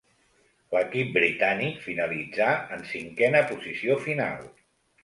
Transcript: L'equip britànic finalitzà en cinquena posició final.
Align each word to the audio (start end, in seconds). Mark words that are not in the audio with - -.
L'equip 0.75 1.11
britànic 1.17 1.77
finalitzà 1.83 2.49
en 2.79 2.85
cinquena 2.97 3.47
posició 3.53 4.01
final. 4.11 4.47